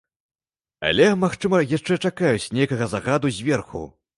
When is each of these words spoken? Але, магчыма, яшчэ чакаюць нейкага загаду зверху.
Але, 0.89 1.05
магчыма, 1.25 1.61
яшчэ 1.77 1.99
чакаюць 2.07 2.51
нейкага 2.59 2.91
загаду 2.95 3.35
зверху. 3.41 3.89